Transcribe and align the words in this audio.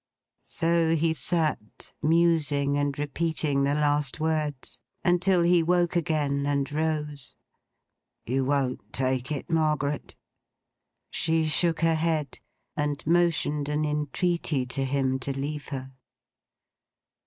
So 0.39 0.95
he 0.95 1.13
sat 1.13 1.93
musing, 2.01 2.75
and 2.75 2.97
repeating 2.97 3.65
the 3.65 3.75
last 3.75 4.19
words, 4.19 4.81
until 5.05 5.43
he 5.43 5.61
woke 5.61 5.95
again, 5.95 6.47
and 6.47 6.71
rose. 6.71 7.35
'You 8.25 8.43
won't 8.45 8.93
take 8.93 9.31
it, 9.31 9.51
Margaret?' 9.51 10.15
She 11.11 11.45
shook 11.45 11.81
her 11.81 11.93
head, 11.93 12.39
and 12.75 13.05
motioned 13.05 13.69
an 13.69 13.85
entreaty 13.85 14.65
to 14.65 14.85
him 14.85 15.19
to 15.19 15.37
leave 15.37 15.67
her. 15.67 15.91